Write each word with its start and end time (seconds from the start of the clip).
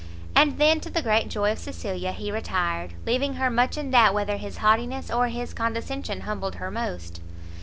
And 0.35 0.57
then, 0.57 0.79
to 0.79 0.89
the 0.89 1.03
great 1.03 1.29
joy 1.29 1.51
of 1.51 1.59
Cecilia, 1.59 2.11
he 2.11 2.31
retired; 2.31 2.93
leaving 3.05 3.35
her 3.35 3.51
much 3.51 3.77
in 3.77 3.91
doubt 3.91 4.15
whether 4.15 4.37
his 4.37 4.57
haughtiness 4.57 5.11
or 5.11 5.27
his 5.27 5.53
condescension 5.53 6.21
humbled 6.21 6.55
her 6.55 6.71
most. 6.71 7.21